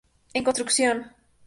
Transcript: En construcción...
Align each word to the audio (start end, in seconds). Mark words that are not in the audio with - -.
En 0.33 0.43
construcción... 0.43 1.13